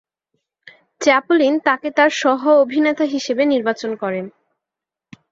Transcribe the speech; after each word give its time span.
Chaplin 1.01 1.53
তাকে 1.59 1.89
তার 1.91 2.09
সহ-অভিনেতা 2.21 3.05
হিসেবে 3.05 3.43
নির্বাচন 3.45 3.91
করেন। 3.95 4.25